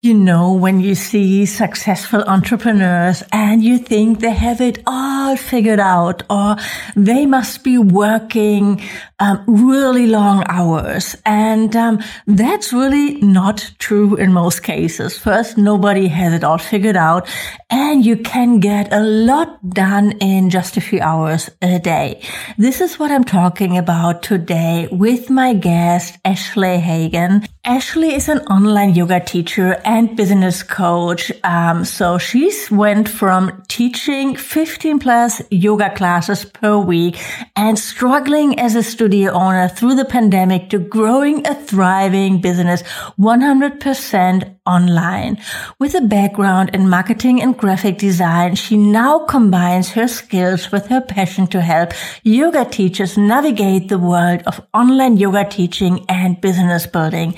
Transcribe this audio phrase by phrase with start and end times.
[0.00, 5.80] You know, when you see successful entrepreneurs and you think they have it all figured
[5.80, 6.54] out or
[6.94, 8.80] they must be working
[9.18, 11.16] um, really long hours.
[11.26, 15.18] And um, that's really not true in most cases.
[15.18, 17.28] First, nobody has it all figured out
[17.68, 22.22] and you can get a lot done in just a few hours a day.
[22.56, 27.48] This is what I'm talking about today with my guest, Ashley Hagen.
[27.64, 31.32] Ashley is an online yoga teacher and business coach.
[31.42, 37.18] Um, so she's went from teaching 15 plus yoga classes per week
[37.56, 42.82] and struggling as a studio owner through the pandemic to growing a thriving business
[43.18, 45.38] 100% online.
[45.78, 51.00] With a background in marketing and graphic design, she now combines her skills with her
[51.00, 57.34] passion to help yoga teachers navigate the world of online yoga teaching and business building.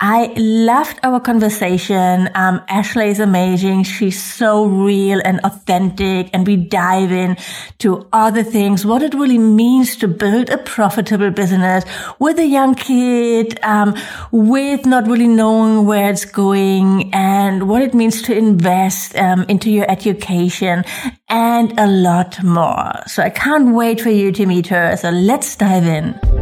[0.00, 2.28] I loved our conversation.
[2.34, 3.84] Um, Ashley is amazing.
[3.84, 7.36] She's so real and authentic and we dive in
[7.78, 11.84] to other things, what it really means to build a profitable business
[12.18, 13.94] with a young kid, um,
[14.32, 19.44] with not really knowing where it's going doing and what it means to invest um,
[19.48, 20.84] into your education
[21.28, 22.92] and a lot more.
[23.06, 24.96] So I can't wait for you to meet her.
[24.96, 26.41] So let's dive in.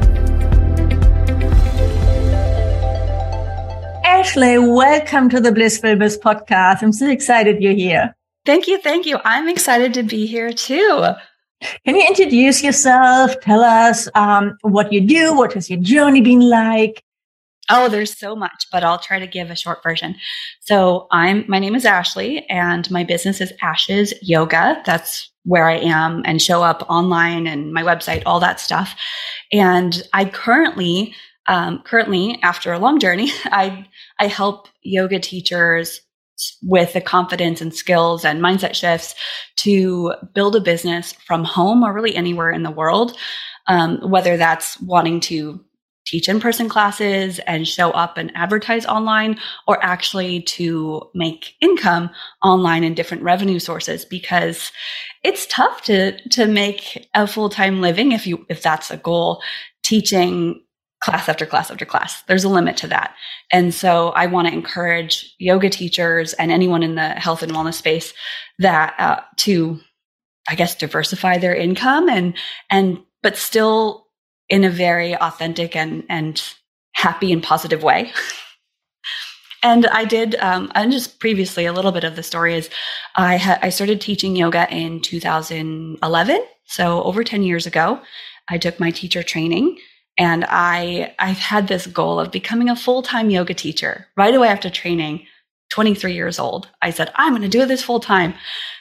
[4.21, 6.83] Ashley, welcome to the Blissful Biz podcast.
[6.83, 8.15] I'm so excited you're here.
[8.45, 8.77] Thank you.
[8.79, 9.17] Thank you.
[9.23, 11.07] I'm excited to be here too.
[11.85, 13.39] Can you introduce yourself?
[13.39, 15.33] Tell us um, what you do.
[15.33, 17.03] What has your journey been like?
[17.71, 20.15] Oh, there's so much, but I'll try to give a short version.
[20.59, 24.83] So I'm, my name is Ashley and my business is Ashes Yoga.
[24.85, 28.95] That's where I am and show up online and my website, all that stuff.
[29.51, 31.15] And I currently
[31.47, 33.85] um, currently, after a long journey, I
[34.21, 35.99] I help yoga teachers
[36.61, 39.15] with the confidence and skills and mindset shifts
[39.57, 43.17] to build a business from home or really anywhere in the world.
[43.67, 45.59] Um, whether that's wanting to
[46.05, 52.09] teach in person classes and show up and advertise online or actually to make income
[52.43, 54.71] online in different revenue sources because
[55.23, 59.41] it's tough to to make a full-time living if you if that's a goal
[59.83, 60.61] teaching
[61.01, 62.21] class after class after class.
[62.23, 63.15] There's a limit to that.
[63.51, 67.73] And so I want to encourage yoga teachers and anyone in the health and wellness
[67.73, 68.13] space
[68.59, 69.79] that uh, to,
[70.47, 72.35] I guess, diversify their income and,
[72.69, 74.07] and, but still
[74.47, 76.41] in a very authentic and, and
[76.93, 78.11] happy and positive way.
[79.63, 82.69] and I did, um, and just previously a little bit of the story is
[83.15, 86.45] I had, I started teaching yoga in 2011.
[86.65, 88.01] So over 10 years ago,
[88.47, 89.77] I took my teacher training
[90.21, 94.49] and I, I had this goal of becoming a full time yoga teacher right away
[94.49, 95.25] after training,
[95.71, 96.69] 23 years old.
[96.79, 98.35] I said, I'm going to do this full time.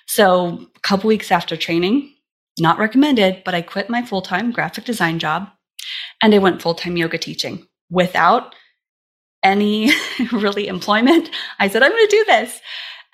[0.07, 2.13] So a couple weeks after training,
[2.59, 5.49] not recommended, but I quit my full time graphic design job
[6.23, 8.55] and I went full time yoga teaching without
[9.43, 9.93] any
[10.33, 11.31] really employment.
[11.59, 12.61] I said, I'm going to do this.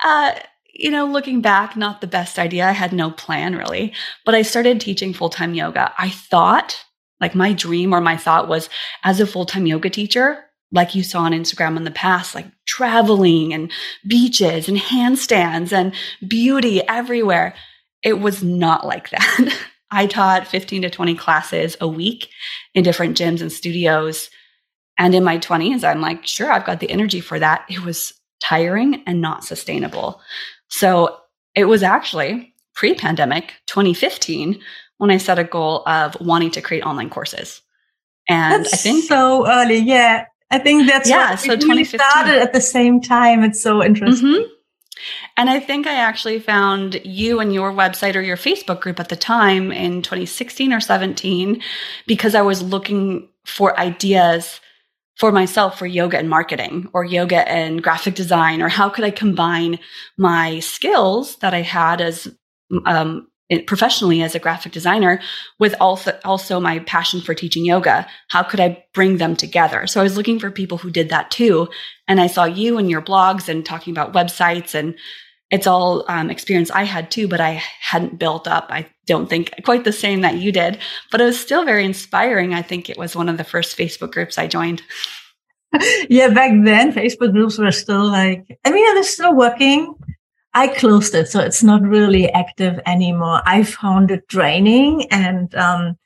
[0.04, 0.32] Uh,
[0.74, 2.66] you know, looking back, not the best idea.
[2.66, 3.94] I had no plan really,
[4.24, 5.94] but I started teaching full time yoga.
[5.96, 6.85] I thought
[7.20, 8.68] like my dream or my thought was
[9.04, 12.46] as a full time yoga teacher, like you saw on Instagram in the past, like
[12.66, 13.70] traveling and
[14.06, 15.94] beaches and handstands and
[16.26, 17.54] beauty everywhere.
[18.02, 19.58] It was not like that.
[19.90, 22.28] I taught 15 to 20 classes a week
[22.74, 24.30] in different gyms and studios.
[24.98, 27.64] And in my 20s, I'm like, sure, I've got the energy for that.
[27.70, 28.12] It was
[28.42, 30.20] tiring and not sustainable.
[30.68, 31.18] So
[31.54, 34.60] it was actually pre pandemic, 2015,
[34.98, 37.62] when I set a goal of wanting to create online courses.
[38.28, 39.78] And that's I think so early.
[39.78, 40.26] Yeah.
[40.50, 41.34] I think that's yeah.
[41.34, 43.42] so 2015 started at the same time.
[43.42, 44.28] It's so interesting.
[44.28, 44.52] Mm-hmm.
[45.36, 49.08] And I think I actually found you and your website or your Facebook group at
[49.08, 51.60] the time in 2016 or 17
[52.06, 54.60] because I was looking for ideas
[55.16, 59.10] for myself for yoga and marketing or yoga and graphic design or how could I
[59.10, 59.78] combine
[60.16, 62.28] my skills that I had as
[62.84, 63.28] um,
[63.66, 65.20] professionally as a graphic designer
[65.58, 70.00] with also also my passion for teaching yoga how could i bring them together so
[70.00, 71.68] i was looking for people who did that too
[72.08, 74.96] and i saw you and your blogs and talking about websites and
[75.50, 78.66] it's all um, experience I had too, but I hadn't built up.
[78.70, 80.78] I don't think quite the same that you did,
[81.12, 82.52] but it was still very inspiring.
[82.52, 84.82] I think it was one of the first Facebook groups I joined.
[86.08, 89.94] yeah, back then Facebook groups were still like, I mean, they're still working.
[90.56, 93.42] I closed it, so it's not really active anymore.
[93.44, 95.98] I found it draining and, um,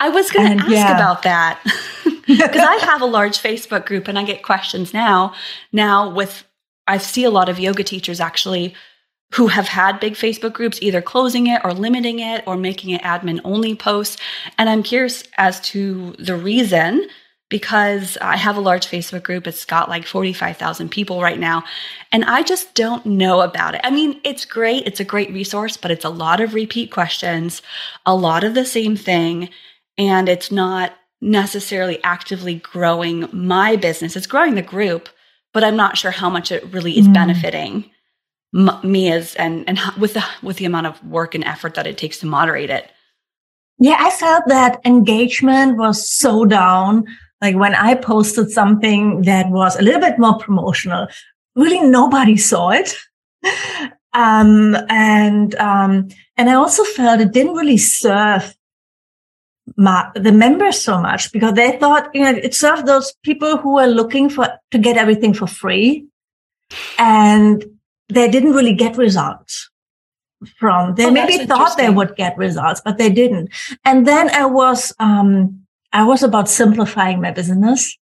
[0.00, 0.94] I was going to ask yeah.
[0.94, 1.60] about that
[2.26, 5.34] because I have a large Facebook group and I get questions now.
[5.72, 6.44] Now with
[6.86, 8.74] I see a lot of yoga teachers actually
[9.34, 13.02] who have had big Facebook groups either closing it or limiting it or making it
[13.02, 14.16] admin only posts.
[14.56, 17.06] And I'm curious as to the reason
[17.48, 19.46] because I have a large Facebook group.
[19.46, 21.64] It's got like 45,000 people right now.
[22.12, 23.80] And I just don't know about it.
[23.84, 24.86] I mean, it's great.
[24.86, 27.62] It's a great resource, but it's a lot of repeat questions,
[28.04, 29.48] a lot of the same thing.
[29.96, 34.14] And it's not necessarily actively growing my business.
[34.14, 35.08] It's growing the group,
[35.52, 37.14] but I'm not sure how much it really is mm.
[37.14, 37.90] benefiting
[38.54, 41.86] m- me as and and with the with the amount of work and effort that
[41.86, 42.90] it takes to moderate it.
[43.78, 47.06] Yeah, I felt that engagement was so down.
[47.40, 51.06] Like when I posted something that was a little bit more promotional,
[51.54, 52.94] really nobody saw it.
[54.12, 58.54] um, and um, and I also felt it didn't really serve
[59.76, 63.74] my, the members so much because they thought, you know, it served those people who
[63.74, 66.06] were looking for to get everything for free.
[66.98, 67.64] And
[68.08, 69.70] they didn't really get results
[70.58, 73.50] from, they oh, maybe thought they would get results, but they didn't.
[73.84, 77.96] And then I was, um, I was about simplifying my business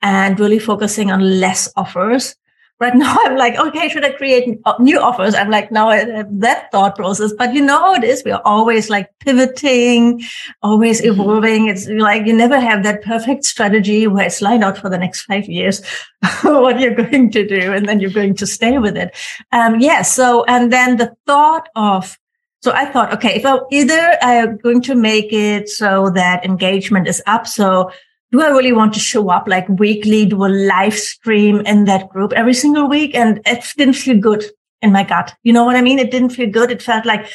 [0.00, 2.36] and really focusing on less offers
[2.82, 5.34] right now I'm like, okay, should I create new offers?
[5.34, 8.22] I'm like, now I have that thought process, but you know how it is.
[8.24, 10.22] We're always like pivoting,
[10.62, 11.20] always mm-hmm.
[11.20, 11.68] evolving.
[11.68, 15.22] It's like you never have that perfect strategy where it's lined out for the next
[15.22, 15.80] five years,
[16.42, 19.16] what you're going to do, and then you're going to stay with it.
[19.52, 20.02] Um, yeah.
[20.02, 22.18] So, and then the thought of
[22.62, 27.08] so I thought, okay, if I either I'm going to make it so that engagement
[27.08, 27.90] is up, so
[28.30, 32.08] do I really want to show up like weekly, do a live stream in that
[32.08, 33.16] group every single week?
[33.16, 34.44] And it didn't feel good
[34.80, 35.34] in my gut.
[35.42, 35.98] You know what I mean?
[35.98, 36.70] It didn't feel good.
[36.70, 37.28] It felt like,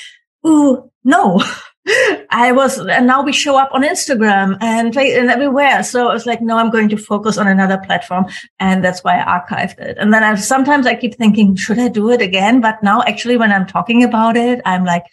[0.45, 1.43] ooh, no.
[2.29, 5.83] I was, and now we show up on Instagram and, and everywhere.
[5.83, 8.25] So I was like, no, I'm going to focus on another platform.
[8.59, 9.97] And that's why I archived it.
[9.97, 12.59] And then I sometimes I keep thinking, should I do it again?
[12.59, 15.05] But now actually when I'm talking about it, I'm like,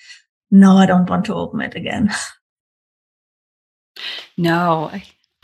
[0.51, 2.11] no, I don't want to open it again.
[4.37, 4.91] No,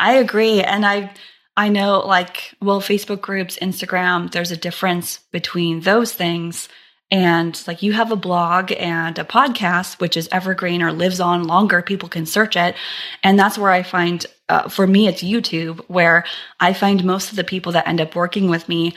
[0.00, 0.60] I agree.
[0.60, 1.12] And I
[1.56, 6.68] I know like well Facebook groups, Instagram, there's a difference between those things
[7.10, 11.44] and like you have a blog and a podcast which is evergreen or lives on
[11.44, 12.74] longer people can search it
[13.22, 16.24] and that's where i find uh, for me it's youtube where
[16.60, 18.94] i find most of the people that end up working with me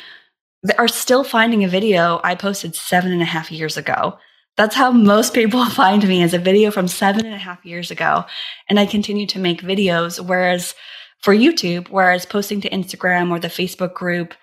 [0.77, 4.17] are still finding a video i posted seven and a half years ago
[4.55, 7.91] that's how most people find me as a video from seven and a half years
[7.91, 8.25] ago.
[8.69, 10.23] And I continue to make videos.
[10.23, 10.75] Whereas
[11.19, 14.33] for YouTube, whereas posting to Instagram or the Facebook group,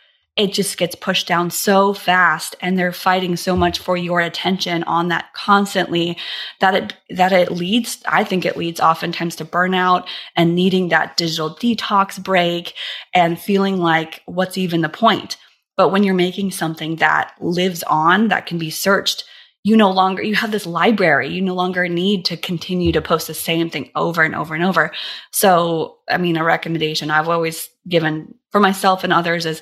[0.41, 4.83] it just gets pushed down so fast and they're fighting so much for your attention
[4.85, 6.17] on that constantly
[6.61, 10.07] that it that it leads i think it leads oftentimes to burnout
[10.37, 12.73] and needing that digital detox break
[13.15, 15.37] and feeling like what's even the point.
[15.77, 19.25] But when you're making something that lives on that can be searched
[19.63, 21.29] you no longer you have this library.
[21.29, 24.65] You no longer need to continue to post the same thing over and over and
[24.65, 24.91] over.
[25.33, 29.61] So i mean a recommendation i've always given for myself and others is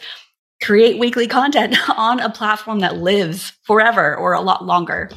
[0.63, 5.11] create weekly content on a platform that lives forever or a lot longer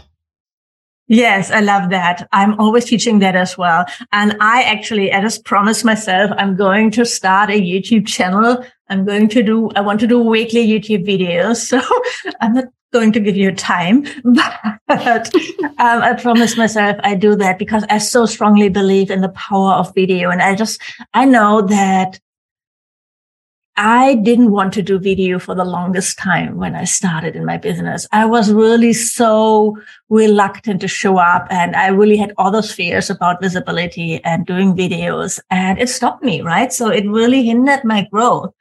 [1.12, 2.26] Yes, I love that.
[2.32, 3.84] I'm always teaching that as well.
[4.14, 8.64] And I actually, I just promised myself I'm going to start a YouTube channel.
[8.88, 11.58] I'm going to do, I want to do weekly YouTube videos.
[11.72, 11.82] So
[12.40, 15.36] I'm not going to give you time, but
[15.80, 19.74] um, I promise myself I do that because I so strongly believe in the power
[19.74, 20.30] of video.
[20.30, 20.82] And I just,
[21.14, 22.22] I know that
[23.78, 27.58] I didn't want to do video for the longest time when I started in my
[27.58, 28.06] business.
[28.12, 29.78] I was really so
[30.10, 34.76] reluctant to show up and I really had all those fears about visibility and doing
[34.76, 36.72] videos and it stopped me, right?
[36.72, 38.54] So it really hindered my growth.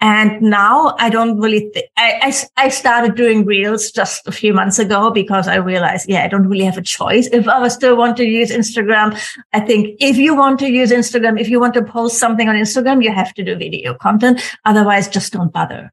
[0.00, 2.20] And now I don't really, I,
[2.56, 6.28] I, I, started doing reels just a few months ago because I realized, yeah, I
[6.28, 7.28] don't really have a choice.
[7.32, 9.18] If I still want to use Instagram,
[9.54, 12.56] I think if you want to use Instagram, if you want to post something on
[12.56, 14.42] Instagram, you have to do video content.
[14.66, 15.90] Otherwise, just don't bother.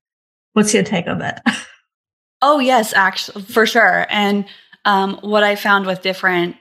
[0.52, 1.44] What's your take on that?
[2.46, 4.06] Oh, yes, actually, for sure.
[4.10, 4.44] And,
[4.84, 6.58] um, what I found with different,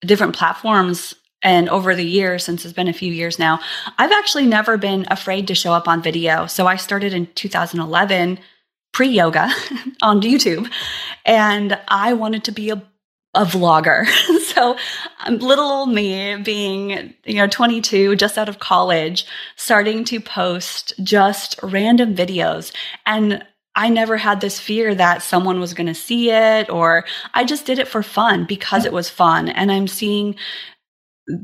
[0.00, 3.60] different platforms and over the years, since it's been a few years now,
[3.98, 6.46] I've actually never been afraid to show up on video.
[6.46, 8.38] So I started in 2011
[8.96, 9.50] pre yoga
[10.02, 10.70] on YouTube.
[11.26, 12.82] And I wanted to be a,
[13.34, 14.06] a vlogger.
[14.54, 14.76] so
[15.26, 19.26] um, little old me being, you know, 22, just out of college,
[19.56, 22.72] starting to post just random videos.
[23.04, 27.44] And I never had this fear that someone was going to see it, or I
[27.44, 29.50] just did it for fun because it was fun.
[29.50, 30.36] And I'm seeing,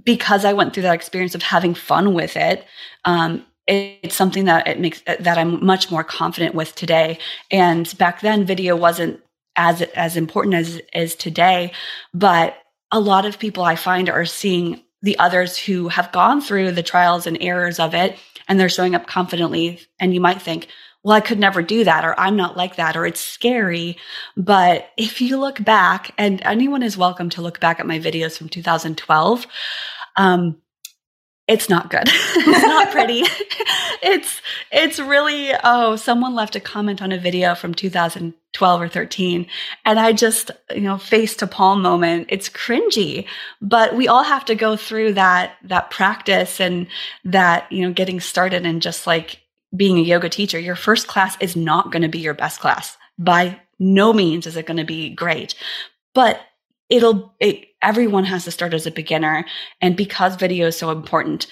[0.04, 2.64] because I went through that experience of having fun with it,
[3.04, 7.18] um, it's something that it makes that I'm much more confident with today.
[7.50, 9.20] And back then, video wasn't
[9.56, 11.72] as as important as as today,
[12.12, 12.56] but
[12.90, 16.82] a lot of people I find are seeing the others who have gone through the
[16.82, 19.80] trials and errors of it, and they're showing up confidently.
[19.98, 20.68] And you might think,
[21.02, 23.96] well, I could never do that, or I'm not like that, or it's scary.
[24.36, 28.38] But if you look back, and anyone is welcome to look back at my videos
[28.38, 29.46] from 2012.
[30.16, 30.58] Um,
[31.48, 32.04] it's not good.
[32.06, 33.24] it's not pretty.
[34.02, 34.40] it's
[34.70, 39.46] it's really oh, someone left a comment on a video from 2012 or 13
[39.84, 42.28] and I just, you know, face to palm moment.
[42.30, 43.26] It's cringy,
[43.60, 46.86] but we all have to go through that that practice and
[47.24, 49.41] that, you know, getting started and just like
[49.74, 52.96] being a yoga teacher, your first class is not going to be your best class.
[53.18, 55.54] By no means is it going to be great.
[56.14, 56.40] But
[56.92, 59.44] it'll it, everyone has to start as a beginner
[59.80, 61.46] and because video is so important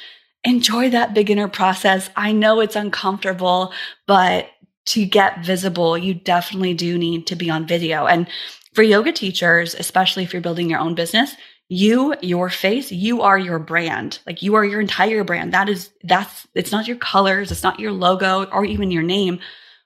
[0.44, 3.72] enjoy that beginner process i know it's uncomfortable
[4.06, 4.48] but
[4.84, 8.28] to get visible you definitely do need to be on video and
[8.74, 11.34] for yoga teachers especially if you're building your own business
[11.72, 15.90] you your face you are your brand like you are your entire brand that is
[16.02, 19.38] that's it's not your colors it's not your logo or even your name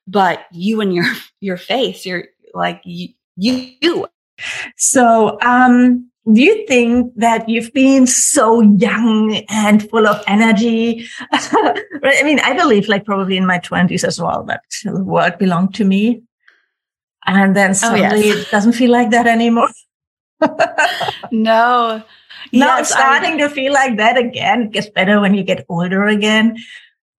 [0.06, 1.04] but you and your
[1.40, 2.24] your face you're
[2.54, 4.06] like you you
[4.76, 11.06] so, um, do you think that you've been so young and full of energy?
[11.32, 15.74] I mean, I believe like probably in my twenties as well, that the world belonged
[15.74, 16.22] to me.
[17.26, 18.46] And then suddenly oh, yes.
[18.48, 19.70] it doesn't feel like that anymore.
[21.30, 22.02] no.
[22.52, 23.38] Now yes, starting I...
[23.38, 24.62] to feel like that again.
[24.62, 26.56] It gets better when you get older again.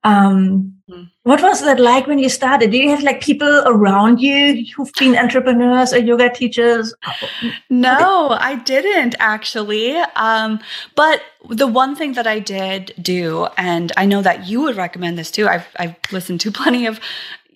[0.04, 1.10] Um, mm.
[1.24, 2.70] What was that like when you started?
[2.70, 6.94] Do you have like people around you who've been entrepreneurs or yoga teachers?
[7.72, 9.98] No, I didn't actually.
[10.16, 10.60] Um,
[10.96, 15.18] but the one thing that I did do, and I know that you would recommend
[15.18, 15.48] this too.
[15.48, 17.00] I've I've listened to plenty of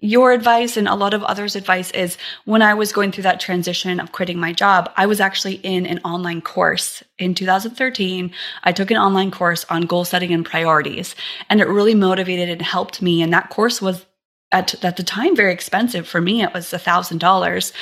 [0.01, 3.39] your advice and a lot of others' advice is when I was going through that
[3.39, 8.32] transition of quitting my job, I was actually in an online course in 2013.
[8.63, 11.15] I took an online course on goal setting and priorities,
[11.50, 13.22] and it really motivated and helped me.
[13.22, 14.06] And that course was
[14.51, 16.41] at, at the time very expensive for me.
[16.41, 17.74] It was a thousand dollars.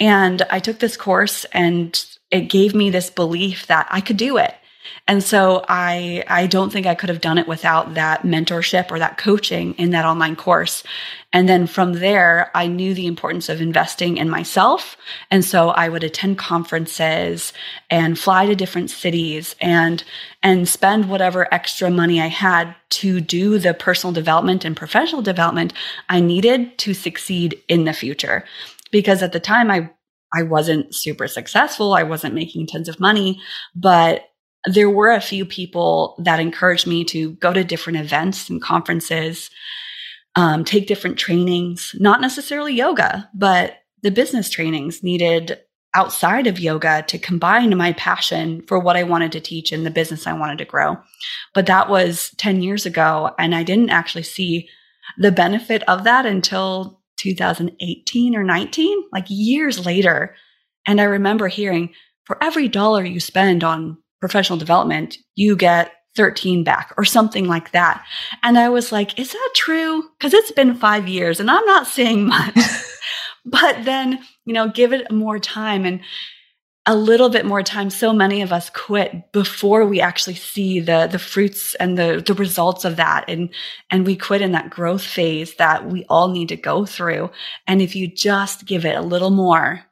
[0.00, 4.36] And I took this course and it gave me this belief that I could do
[4.36, 4.54] it.
[5.06, 8.98] And so I I don't think I could have done it without that mentorship or
[8.98, 10.82] that coaching in that online course.
[11.32, 14.96] And then from there, I knew the importance of investing in myself.
[15.30, 17.52] And so I would attend conferences
[17.90, 20.02] and fly to different cities and,
[20.42, 25.74] and spend whatever extra money I had to do the personal development and professional development
[26.08, 28.44] I needed to succeed in the future.
[28.90, 29.90] Because at the time I,
[30.34, 31.92] I wasn't super successful.
[31.92, 33.38] I wasn't making tons of money,
[33.74, 34.27] but
[34.64, 39.50] there were a few people that encouraged me to go to different events and conferences
[40.34, 45.58] um, take different trainings, not necessarily yoga, but the business trainings needed
[45.94, 49.90] outside of yoga to combine my passion for what I wanted to teach and the
[49.90, 50.96] business I wanted to grow.
[51.54, 53.34] But that was 10 years ago.
[53.38, 54.68] And I didn't actually see
[55.16, 60.36] the benefit of that until 2018 or 19, like years later.
[60.86, 61.92] And I remember hearing
[62.24, 67.70] for every dollar you spend on professional development, you get 13 back or something like
[67.70, 68.04] that.
[68.42, 70.02] And I was like, is that true?
[70.18, 72.58] Because it's been five years and I'm not seeing much.
[73.44, 76.00] but then, you know, give it more time and
[76.86, 77.90] a little bit more time.
[77.90, 82.32] So many of us quit before we actually see the the fruits and the the
[82.32, 83.26] results of that.
[83.28, 83.50] And
[83.90, 87.30] and we quit in that growth phase that we all need to go through.
[87.66, 89.84] And if you just give it a little more,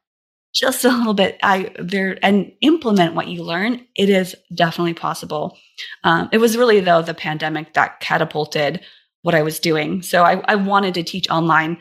[0.57, 5.57] just a little bit i there and implement what you learn it is definitely possible.
[6.03, 8.81] Um, it was really though the pandemic that catapulted
[9.23, 10.03] what i was doing.
[10.03, 11.79] So I, I wanted to teach online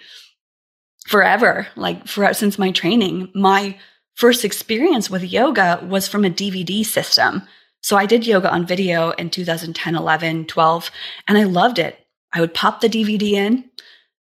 [1.07, 3.31] forever like for since my training.
[3.33, 3.77] My
[4.15, 7.43] first experience with yoga was from a dvd system.
[7.81, 10.91] So i did yoga on video in 2010 11 12
[11.29, 11.97] and i loved it.
[12.33, 13.69] I would pop the dvd in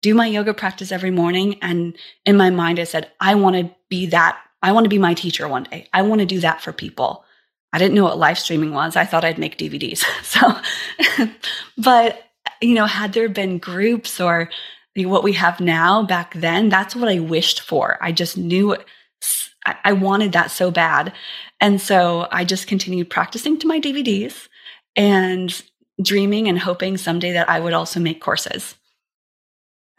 [0.03, 1.59] do my yoga practice every morning.
[1.63, 4.39] And in my mind, I said, I want to be that.
[4.63, 5.89] I want to be my teacher one day.
[5.93, 7.25] I want to do that for people.
[7.73, 8.97] I didn't know what live streaming was.
[8.97, 10.05] I thought I'd make DVDs.
[10.23, 11.29] So,
[11.79, 12.23] but,
[12.61, 14.51] you know, had there been groups or
[14.97, 17.99] what we have now back then, that's what I wished for.
[18.01, 18.77] I just knew
[19.85, 21.13] I wanted that so bad.
[21.61, 24.49] And so I just continued practicing to my DVDs
[24.97, 25.63] and
[26.03, 28.75] dreaming and hoping someday that I would also make courses.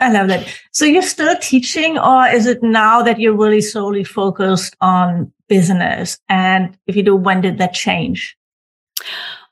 [0.03, 0.47] I love that.
[0.71, 6.19] So you're still teaching, or is it now that you're really solely focused on business?
[6.29, 8.37] And if you do, when did that change?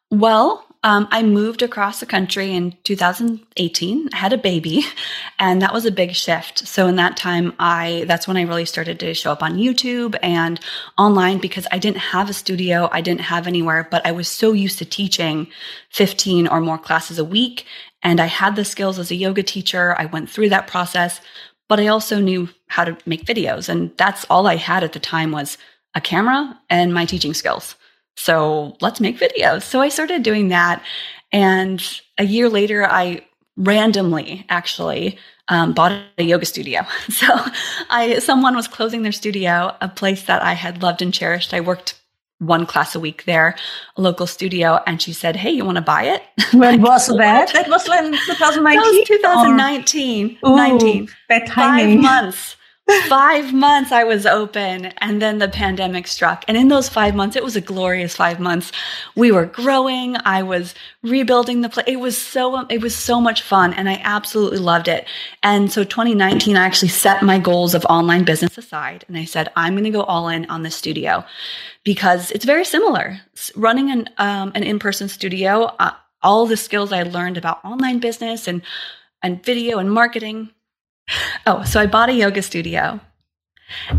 [0.10, 4.10] Well, um, I moved across the country in 2018.
[4.12, 4.84] I had a baby,
[5.40, 6.68] and that was a big shift.
[6.68, 10.16] So in that time, I that's when I really started to show up on YouTube
[10.24, 10.60] and
[10.98, 14.54] online because I didn't have a studio, I didn't have anywhere, but I was so
[14.54, 15.48] used to teaching
[15.92, 17.66] 15 or more classes a week,
[18.02, 19.96] and I had the skills as a yoga teacher.
[20.00, 21.22] I went through that process,
[21.70, 25.00] but I also knew how to make videos, and that's all I had at the
[25.00, 25.60] time was
[25.94, 27.76] a camera and my teaching skills.
[28.16, 29.64] So let's make videos.
[29.64, 30.84] So I started doing that.
[31.32, 31.82] And
[32.18, 33.26] a year later, I
[33.58, 36.82] randomly actually um, bought a yoga studio.
[37.10, 37.28] So
[37.90, 41.54] I someone was closing their studio, a place that I had loved and cherished.
[41.54, 42.00] I worked
[42.40, 43.56] one class a week there,
[43.98, 47.54] a local studio, and she said, "Hey, you want to buy it?" When was that?
[47.54, 48.62] That was in 2019.
[48.64, 50.38] That was 2019.
[50.46, 51.10] Ooh, 19.
[51.30, 52.02] That timing.
[52.02, 52.56] Five months
[53.08, 56.44] five months I was open and then the pandemic struck.
[56.48, 58.72] And in those five months, it was a glorious five months.
[59.16, 60.16] We were growing.
[60.26, 61.86] I was rebuilding the place.
[61.88, 65.08] It was so, it was so much fun and I absolutely loved it.
[65.44, 69.52] And so 2019, I actually set my goals of online business aside and I said,
[69.56, 71.24] I'm going to go all in on the studio
[71.84, 73.20] because it's very similar.
[73.56, 75.92] Running an, um, an in-person studio, uh,
[76.24, 78.62] all the skills I learned about online business and,
[79.24, 80.52] and video and marketing
[81.46, 83.00] Oh, so I bought a yoga studio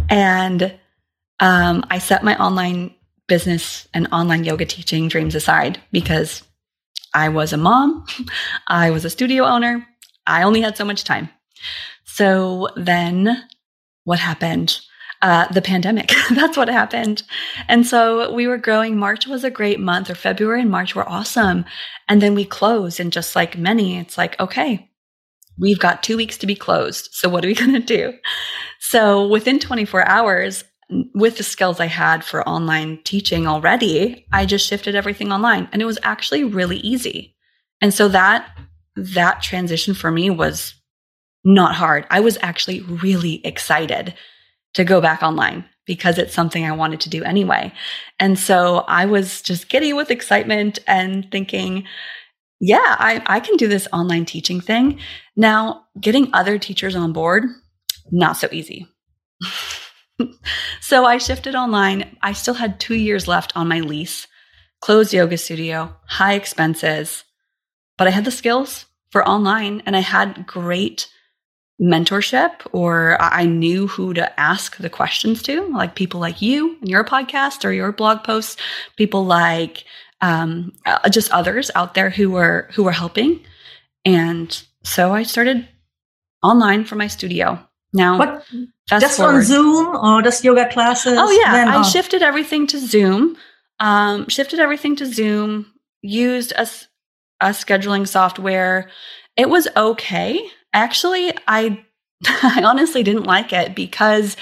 [0.08, 0.74] and
[1.40, 2.94] um, I set my online
[3.28, 6.42] business and online yoga teaching dreams aside because
[7.14, 8.06] I was a mom,
[8.68, 9.86] I was a studio owner,
[10.26, 11.28] I only had so much time.
[12.04, 13.44] So then
[14.04, 14.80] what happened?
[15.20, 16.10] Uh, the pandemic.
[16.30, 17.22] That's what happened.
[17.68, 18.96] And so we were growing.
[18.96, 21.64] March was a great month, or February and March were awesome.
[22.08, 22.98] And then we closed.
[22.98, 24.90] And just like many, it's like, okay,
[25.58, 27.08] we've got two weeks to be closed.
[27.12, 28.14] So what are we going to do?
[28.80, 30.64] So within 24 hours,
[31.14, 35.80] with the skills I had for online teaching already, I just shifted everything online and
[35.80, 37.34] it was actually really easy.
[37.80, 38.50] And so that,
[38.96, 40.74] that transition for me was
[41.44, 42.06] not hard.
[42.10, 44.14] I was actually really excited
[44.74, 47.72] to go back online because it's something I wanted to do anyway.
[48.20, 51.84] And so I was just giddy with excitement and thinking,
[52.64, 55.00] yeah, I, I can do this online teaching thing.
[55.34, 57.42] Now, getting other teachers on board,
[58.12, 58.86] not so easy.
[60.80, 62.16] so I shifted online.
[62.22, 64.28] I still had two years left on my lease,
[64.80, 67.24] closed yoga studio, high expenses,
[67.98, 71.08] but I had the skills for online and I had great
[71.80, 76.88] mentorship or I knew who to ask the questions to, like people like you and
[76.88, 78.56] your podcast or your blog posts,
[78.96, 79.84] people like
[80.22, 83.40] um, uh, just others out there who were who were helping.
[84.04, 85.68] And so I started
[86.42, 87.58] online for my studio.
[87.92, 88.44] Now, what,
[88.88, 89.34] just forward.
[89.34, 91.18] on Zoom or just yoga classes?
[91.18, 93.36] Oh yeah, I shifted everything to Zoom.
[93.80, 95.66] Um, shifted everything to Zoom.
[96.00, 96.66] Used a,
[97.40, 98.88] a scheduling software.
[99.36, 100.40] It was okay.
[100.72, 101.84] Actually, I
[102.26, 104.36] I honestly didn't like it because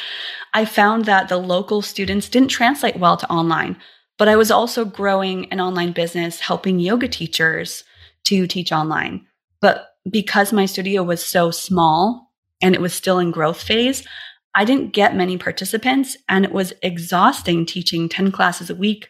[0.53, 3.79] I found that the local students didn't translate well to online.
[4.21, 7.85] But I was also growing an online business helping yoga teachers
[8.25, 9.27] to teach online.
[9.63, 12.31] But because my studio was so small
[12.61, 14.07] and it was still in growth phase,
[14.55, 19.09] I didn't get many participants and it was exhausting teaching 10 classes a week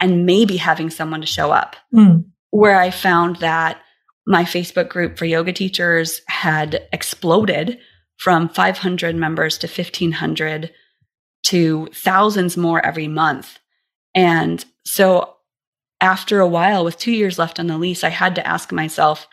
[0.00, 1.76] and maybe having someone to show up.
[1.94, 2.24] Mm.
[2.50, 3.80] Where I found that
[4.26, 7.78] my Facebook group for yoga teachers had exploded
[8.16, 10.72] from 500 members to 1500
[11.44, 13.60] to thousands more every month.
[14.14, 15.36] And so
[16.00, 19.26] after a while, with two years left on the lease, I had to ask myself,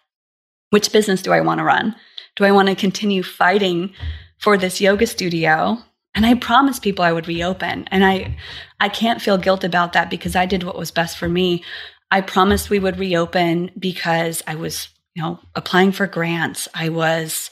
[0.71, 1.95] which business do I want to run?
[2.35, 3.93] Do I want to continue fighting
[4.39, 5.77] for this yoga studio?
[6.15, 7.85] And I promised people I would reopen.
[7.91, 8.38] And I
[8.79, 11.63] I can't feel guilt about that because I did what was best for me.
[12.11, 16.67] I promised we would reopen because I was, you know, applying for grants.
[16.73, 17.49] I was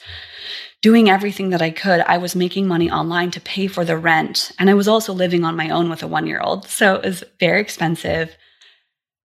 [0.84, 2.00] doing everything that I could.
[2.02, 4.52] I was making money online to pay for the rent.
[4.58, 6.68] And I was also living on my own with a one year old.
[6.68, 8.36] So it was very expensive.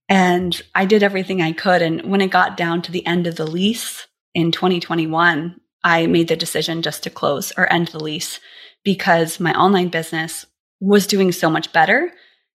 [0.07, 1.81] And I did everything I could.
[1.81, 6.29] And when it got down to the end of the lease in 2021, I made
[6.29, 8.39] the decision just to close or end the lease
[8.85, 10.45] because my online business
[10.79, 12.13] was doing so much better.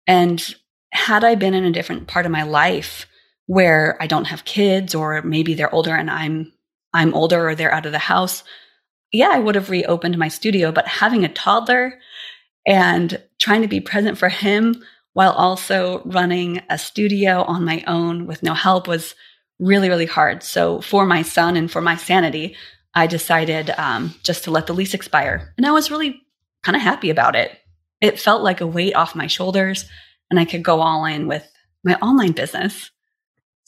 [0.08, 0.44] And
[0.92, 3.08] had I been in a different part of my life
[3.46, 6.52] where I don't have kids or maybe they're older and I'm
[6.94, 8.44] I'm older or they're out of the house,
[9.12, 12.00] yeah, I would have reopened my studio, but having a toddler
[12.66, 18.28] and trying to be present for him while also running a studio on my own
[18.28, 19.16] with no help was
[19.60, 20.44] really, really hard.
[20.44, 22.56] So for my son and for my sanity,
[22.94, 25.54] I decided um, just to let the lease expire.
[25.58, 26.22] And I was really
[26.64, 27.58] kind of happy about it.
[28.02, 29.86] It felt like a weight off my shoulders
[30.30, 31.50] and I could go all in with
[31.84, 32.92] my online business.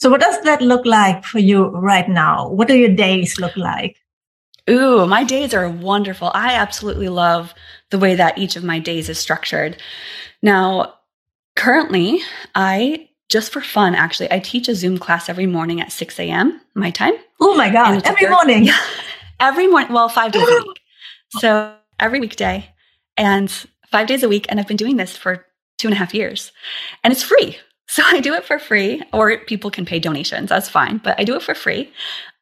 [0.00, 2.48] So what does that look like for you right now?
[2.48, 3.96] What do your days look like?
[4.70, 6.30] Ooh, my days are wonderful.
[6.34, 7.54] I absolutely love
[7.90, 9.76] the way that each of my days is structured.
[10.42, 10.94] Now,
[11.56, 12.20] currently,
[12.54, 16.60] I just for fun, actually, I teach a Zoom class every morning at 6 a.m.
[16.74, 17.14] my time.
[17.40, 18.64] Oh my God, every morning.
[18.64, 18.78] Yeah,
[19.40, 19.92] every morning.
[19.92, 20.78] Well, five days a week.
[21.38, 22.68] So every weekday
[23.16, 23.50] and
[23.90, 24.44] five days a week.
[24.50, 25.46] And I've been doing this for
[25.78, 26.52] two and a half years
[27.02, 27.56] and it's free.
[27.88, 30.50] So I do it for free or people can pay donations.
[30.50, 30.98] That's fine.
[30.98, 31.90] But I do it for free.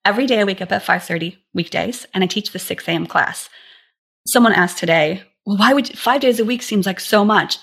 [0.04, 3.06] Every day I wake up at 5:30 weekdays and I teach the 6 a.m.
[3.06, 3.48] class.
[4.26, 7.58] Someone asked today, well, why would five days a week seems like so much?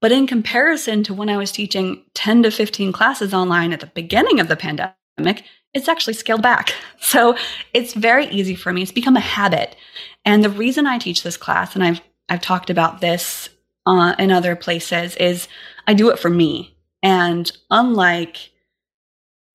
[0.00, 3.86] But in comparison to when I was teaching 10 to 15 classes online at the
[3.86, 6.74] beginning of the pandemic, it's actually scaled back.
[7.04, 7.36] So
[7.74, 8.80] it's very easy for me.
[8.80, 9.76] It's become a habit.
[10.24, 12.00] And the reason I teach this class, and I've,
[12.30, 13.50] I've talked about this
[13.84, 15.46] uh, in other places, is
[15.86, 16.74] I do it for me.
[17.02, 18.51] And unlike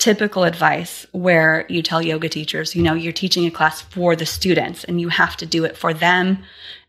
[0.07, 4.25] typical advice where you tell yoga teachers, you know, you're teaching a class for the
[4.25, 6.41] students and you have to do it for them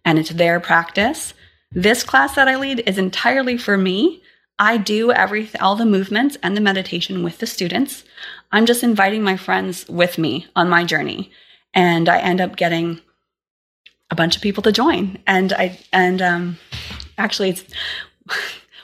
[0.05, 1.35] and it's their practice.
[1.73, 4.23] This class that I lead is entirely for me.
[4.61, 8.05] I do everything, all the movements and the meditation with the students.
[8.53, 11.33] I'm just inviting my friends with me on my journey.
[11.75, 13.01] And I end up getting
[14.13, 15.19] a bunch of people to join.
[15.27, 16.59] And I, and, um,
[17.19, 17.65] actually it's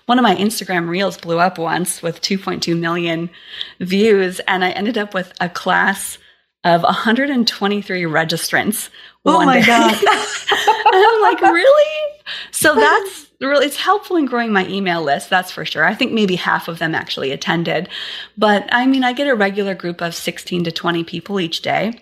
[0.06, 3.30] one of my Instagram reels blew up once with 2.2 million
[3.80, 4.40] views.
[4.40, 6.18] And I ended up with a class
[6.64, 8.88] of 123 registrants.
[9.24, 9.66] Oh my day.
[9.66, 9.94] God.
[10.92, 12.10] I'm like, really?
[12.50, 15.30] So that's really, it's helpful in growing my email list.
[15.30, 15.84] That's for sure.
[15.84, 17.88] I think maybe half of them actually attended.
[18.36, 22.00] But I mean, I get a regular group of 16 to 20 people each day.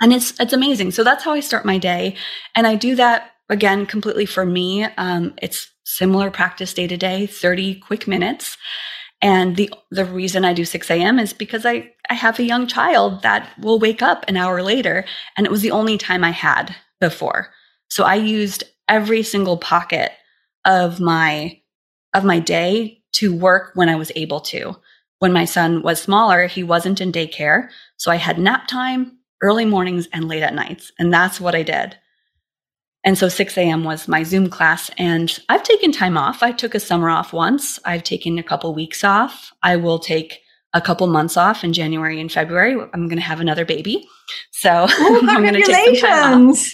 [0.00, 0.90] And it's, it's amazing.
[0.90, 2.16] So that's how I start my day.
[2.54, 4.84] And I do that again completely for me.
[4.84, 8.58] Um, it's similar practice day to day, 30 quick minutes.
[9.22, 11.18] And the the reason I do 6 a.m.
[11.18, 15.06] is because I, I have a young child that will wake up an hour later.
[15.36, 17.48] And it was the only time I had before.
[17.88, 20.12] So I used every single pocket
[20.66, 21.60] of my
[22.12, 24.76] of my day to work when I was able to.
[25.18, 27.68] When my son was smaller, he wasn't in daycare.
[27.96, 30.92] So I had nap time, early mornings, and late at nights.
[30.98, 31.96] And that's what I did.
[33.06, 33.84] And so 6 a.m.
[33.84, 34.90] was my Zoom class.
[34.98, 36.42] And I've taken time off.
[36.42, 37.78] I took a summer off once.
[37.84, 39.52] I've taken a couple weeks off.
[39.62, 40.40] I will take
[40.74, 42.72] a couple months off in January and February.
[42.72, 44.06] I'm going to have another baby.
[44.50, 46.72] So Ooh, I'm going to take some time off.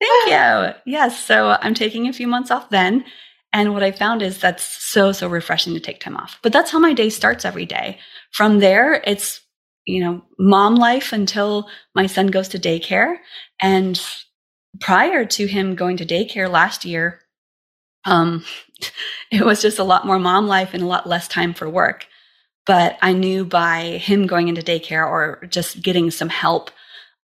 [0.00, 0.92] Thank you.
[0.92, 1.24] Yes.
[1.24, 3.04] So I'm taking a few months off then.
[3.52, 6.40] And what I found is that's so, so refreshing to take time off.
[6.42, 7.98] But that's how my day starts every day.
[8.32, 9.40] From there, it's,
[9.86, 13.18] you know, mom life until my son goes to daycare.
[13.62, 14.02] And
[14.80, 17.20] prior to him going to daycare last year,
[18.04, 18.44] um,
[19.30, 22.06] it was just a lot more mom life and a lot less time for work.
[22.66, 26.70] But I knew by him going into daycare or just getting some help,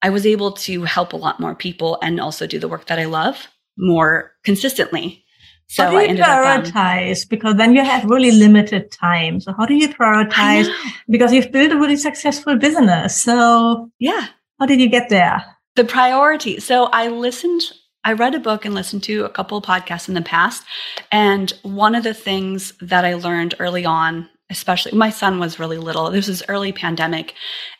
[0.01, 2.99] I was able to help a lot more people and also do the work that
[2.99, 5.23] I love more consistently.
[5.67, 7.21] So how do you I ended prioritize?
[7.21, 9.39] Up, um, because then you have really limited time.
[9.39, 10.67] So how do you prioritize?
[11.09, 13.19] Because you've built a really successful business.
[13.23, 14.27] So yeah,
[14.59, 15.43] how did you get there?
[15.75, 16.59] The priority.
[16.59, 17.63] So I listened,
[18.03, 20.63] I read a book and listened to a couple of podcasts in the past.
[21.11, 25.77] And one of the things that I learned early on, especially my son was really
[25.77, 27.33] little, this was early pandemic.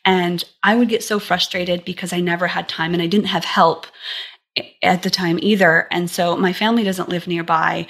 [0.05, 3.45] And I would get so frustrated because I never had time and I didn't have
[3.45, 3.85] help
[4.81, 5.87] at the time either.
[5.91, 7.87] And so my family doesn't live nearby.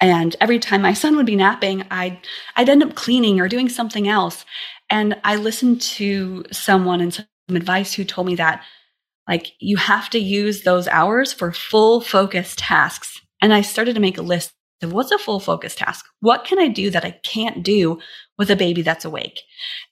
[0.00, 2.18] And every time my son would be napping, I'd,
[2.56, 4.46] I'd end up cleaning or doing something else.
[4.88, 8.62] And I listened to someone and some advice who told me that
[9.28, 13.20] like you have to use those hours for full focus tasks.
[13.40, 16.04] And I started to make a list of what's a full focus task?
[16.20, 17.98] What can I do that I can't do
[18.38, 19.40] with a baby that's awake?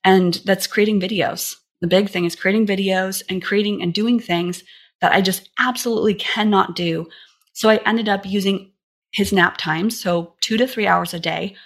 [0.04, 1.56] And that's creating videos.
[1.80, 4.62] The big thing is creating videos and creating and doing things
[5.00, 7.08] that I just absolutely cannot do.
[7.54, 8.72] So I ended up using
[9.12, 11.56] his nap time, so two to three hours a day,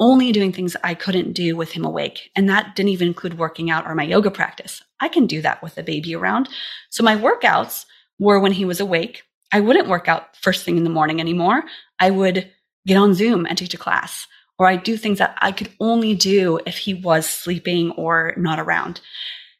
[0.00, 2.30] only doing things I couldn't do with him awake.
[2.34, 4.82] And that didn't even include working out or my yoga practice.
[5.00, 6.48] I can do that with a baby around.
[6.90, 7.84] So my workouts
[8.18, 9.22] were when he was awake.
[9.52, 11.62] I wouldn't work out first thing in the morning anymore.
[12.00, 12.50] I would
[12.86, 14.26] get on Zoom and teach a class,
[14.58, 18.58] or I'd do things that I could only do if he was sleeping or not
[18.58, 19.00] around.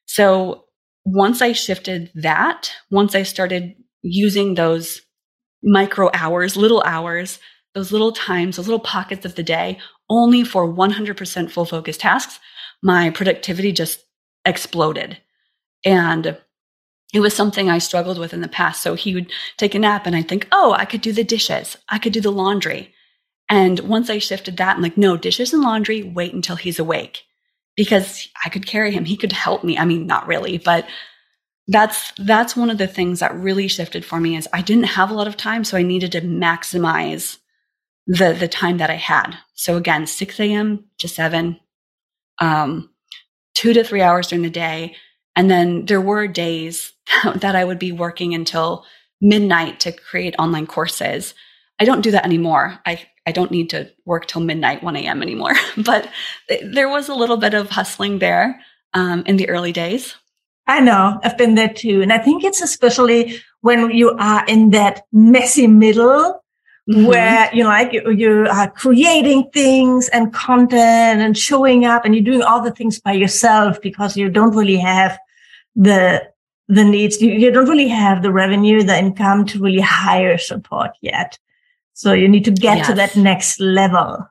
[0.06, 0.64] So
[1.04, 5.02] once I shifted that, once I started using those
[5.62, 7.38] micro hours, little hours,
[7.74, 12.38] those little times, those little pockets of the day only for 100% full focus tasks,
[12.82, 14.04] my productivity just
[14.44, 15.18] exploded.
[15.84, 16.38] And
[17.14, 18.82] it was something I struggled with in the past.
[18.82, 21.76] So he would take a nap and I'd think, oh, I could do the dishes.
[21.88, 22.92] I could do the laundry.
[23.48, 27.22] And once I shifted that, I'm like, no, dishes and laundry, wait until he's awake
[27.76, 29.04] because I could carry him.
[29.04, 29.78] He could help me.
[29.78, 30.86] I mean, not really, but
[31.68, 35.10] that's that's one of the things that really shifted for me is I didn't have
[35.10, 37.38] a lot of time, so I needed to maximize
[38.06, 39.36] the the time that I had.
[39.54, 40.84] So again, 6 a.m.
[40.98, 41.58] to 7,
[42.40, 42.90] um,
[43.54, 44.94] two to three hours during the day.
[45.36, 46.92] And then there were days
[47.36, 48.84] that I would be working until
[49.20, 51.34] midnight to create online courses.
[51.78, 52.78] I don't do that anymore.
[52.86, 55.22] I, I don't need to work till midnight, 1 a.m.
[55.22, 55.54] anymore.
[55.76, 56.08] but
[56.62, 58.60] there was a little bit of hustling there
[58.94, 60.14] um, in the early days.
[60.66, 61.20] I know.
[61.22, 62.02] I've been there too.
[62.02, 66.42] And I think it's especially when you are in that messy middle
[66.90, 67.06] mm-hmm.
[67.06, 72.14] where you know like you, you are creating things and content and showing up and
[72.14, 75.18] you're doing all the things by yourself because you don't really have
[75.76, 76.28] the
[76.68, 80.90] the needs you, you don't really have the revenue the income to really hire support
[81.00, 81.38] yet
[81.92, 82.86] so you need to get yes.
[82.88, 84.28] to that next level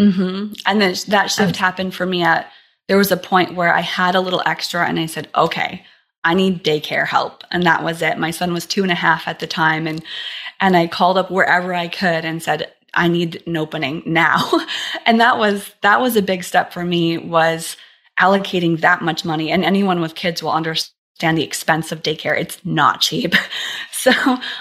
[0.00, 0.52] mm-hmm.
[0.66, 2.48] and then that shift happened for me at
[2.86, 5.84] there was a point where i had a little extra and i said okay
[6.26, 7.44] I need daycare help.
[7.52, 8.18] And that was it.
[8.18, 9.86] My son was two and a half at the time.
[9.86, 10.02] And
[10.60, 14.50] and I called up wherever I could and said, I need an opening now.
[15.06, 17.76] and that was that was a big step for me was
[18.20, 19.50] allocating that much money.
[19.50, 22.38] And anyone with kids will understand the expense of daycare.
[22.38, 23.34] It's not cheap.
[24.06, 24.12] So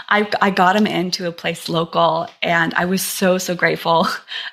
[0.09, 4.07] I, I got him into a place local and I was so, so grateful.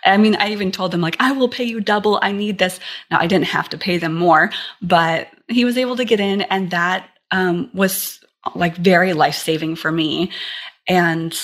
[0.05, 2.19] I mean, I even told them like, I will pay you double.
[2.21, 2.79] I need this.
[3.11, 4.51] Now I didn't have to pay them more,
[4.83, 8.23] but he was able to get in and that um, was
[8.55, 10.31] like very life saving for me.
[10.87, 11.35] And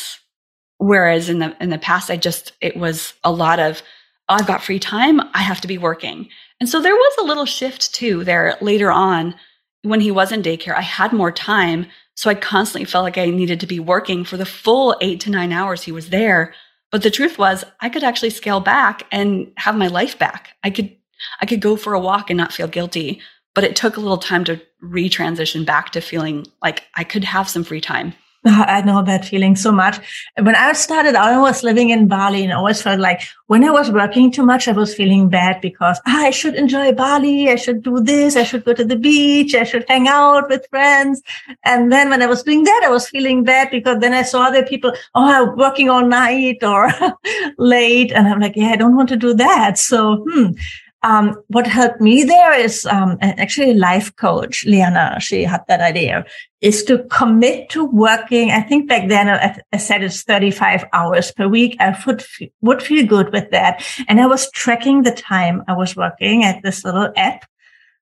[0.77, 3.83] whereas in the in the past, I just it was a lot of
[4.29, 6.29] I've got free time, I have to be working.
[6.61, 9.35] And so there was a little shift too there later on
[9.83, 10.75] when he was in daycare.
[10.75, 14.37] I had more time, so I constantly felt like I needed to be working for
[14.37, 16.55] the full eight to nine hours he was there.
[16.91, 20.51] But the truth was, I could actually scale back and have my life back.
[20.65, 20.95] I could
[21.41, 23.21] I could go for a walk and not feel guilty.
[23.55, 27.49] But it took a little time to retransition back to feeling like I could have
[27.49, 28.15] some free time.
[28.45, 29.99] I know that feeling so much.
[30.41, 33.71] When I started I was living in Bali and I always felt like when I
[33.71, 37.51] was working too much, I was feeling bad because ah, I should enjoy Bali.
[37.51, 38.37] I should do this.
[38.37, 39.55] I should go to the beach.
[39.55, 41.21] I should hang out with friends.
[41.65, 44.45] And then when I was doing that, I was feeling bad because then I saw
[44.45, 46.91] other people, oh, I'm working all night or
[47.59, 48.13] late.
[48.13, 49.79] And I'm like, yeah, I don't want to do that.
[49.79, 50.53] So, hmm,
[51.03, 55.19] um, what helped me there is um, actually life coach, Liana.
[55.21, 56.25] She had that idea
[56.61, 58.51] is to commit to working.
[58.51, 61.77] I think back then I, said it's 35 hours per week.
[61.79, 62.25] I would,
[62.63, 63.85] would feel good with that.
[64.09, 67.45] And I was tracking the time I was working at this little app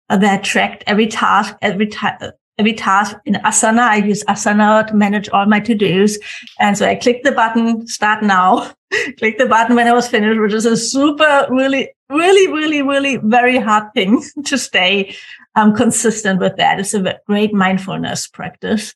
[0.08, 2.18] that tracked every task, every time,
[2.58, 3.80] every task in Asana.
[3.80, 6.18] I use Asana to manage all my to-dos.
[6.58, 8.70] And so I click the button, start now,
[9.18, 13.16] click the button when I was finished, which is a super, really, really, really, really
[13.16, 15.14] very hard thing to stay
[15.54, 16.80] um, consistent with that.
[16.80, 18.94] It's a great mindfulness practice.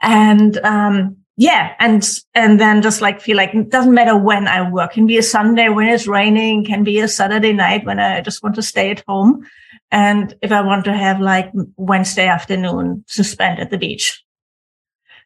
[0.00, 4.70] And, um, yeah, and and then just like feel like it doesn't matter when I
[4.70, 4.92] work.
[4.92, 8.20] It can be a Sunday when it's raining, can be a Saturday night when I
[8.20, 9.44] just want to stay at home.
[9.90, 14.24] And if I want to have like Wednesday afternoon to spend at the beach.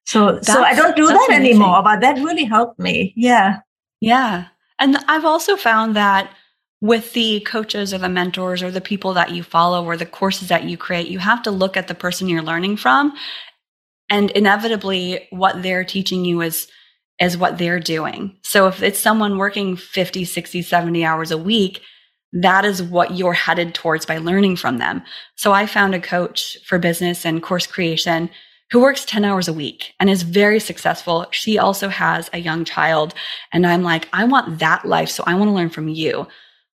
[0.04, 1.44] So, that's, so I don't do that amazing.
[1.44, 3.12] anymore, but that really helped me.
[3.14, 3.58] Yeah.
[4.00, 4.46] Yeah.
[4.78, 6.30] And I've also found that
[6.80, 10.48] with the coaches or the mentors or the people that you follow or the courses
[10.48, 13.12] that you create, you have to look at the person you're learning from.
[14.10, 16.68] And inevitably, what they're teaching you is,
[17.20, 18.36] is what they're doing.
[18.42, 21.82] So if it's someone working 50, 60, 70 hours a week,
[22.32, 25.02] that is what you're headed towards by learning from them.
[25.34, 28.30] So I found a coach for business and course creation
[28.70, 31.26] who works 10 hours a week and is very successful.
[31.30, 33.14] She also has a young child.
[33.52, 35.08] And I'm like, I want that life.
[35.08, 36.26] So I want to learn from you.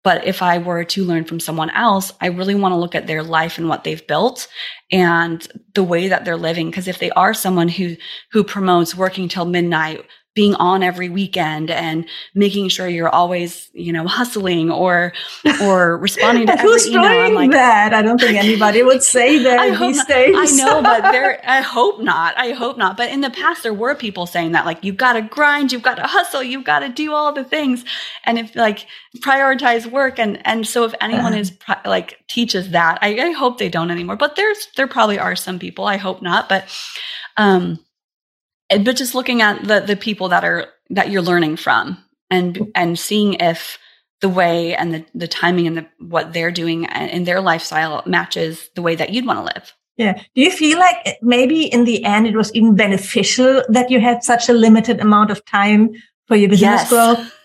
[0.05, 3.07] But if I were to learn from someone else, I really want to look at
[3.07, 4.49] their life and what they've built
[4.91, 6.71] and the way that they're living.
[6.71, 7.97] Because if they are someone who,
[8.33, 13.93] who promotes working till midnight, being on every weekend and making sure you're always, you
[13.93, 15.13] know, hustling or
[15.63, 17.27] or responding to Who's every email.
[17.27, 17.93] I'm like, that?
[17.93, 20.35] I don't think anybody would say that these not, days.
[20.37, 22.37] I know, but there I hope not.
[22.39, 22.97] I hope not.
[22.97, 25.83] But in the past there were people saying that like you've got to grind, you've
[25.83, 27.85] got to hustle, you've got to do all the things.
[28.25, 28.87] And if like
[29.19, 31.53] prioritize work and and so if anyone uh, is
[31.85, 34.17] like teaches that, I, I hope they don't anymore.
[34.17, 35.85] But there's there probably are some people.
[35.85, 36.65] I hope not, but
[37.37, 37.79] um
[38.79, 42.99] but just looking at the the people that are that you're learning from and and
[42.99, 43.79] seeing if
[44.21, 48.71] the way and the, the timing and the what they're doing in their lifestyle matches
[48.75, 52.05] the way that you'd want to live yeah do you feel like maybe in the
[52.05, 55.91] end it was even beneficial that you had such a limited amount of time
[56.27, 56.89] for your business yes.
[56.89, 57.33] growth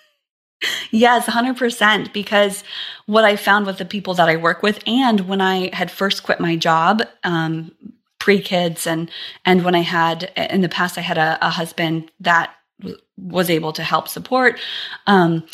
[0.92, 2.14] Yes, 100%.
[2.14, 2.64] Because
[3.06, 6.24] what I found with the people that I work with, and when I had first
[6.24, 7.72] quit my job um,
[8.20, 9.10] pre kids and
[9.46, 13.50] and when I had in the past I had a, a husband that w- was
[13.50, 14.60] able to help support.
[15.06, 15.46] Um,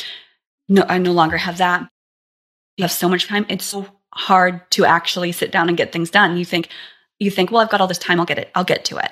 [0.69, 1.89] no, I no longer have that.
[2.77, 3.45] You have so much time.
[3.49, 6.37] It's so hard to actually sit down and get things done.
[6.37, 6.69] You think
[7.19, 8.19] you think, well, I've got all this time.
[8.19, 8.51] I'll get it.
[8.55, 9.11] I'll get to it.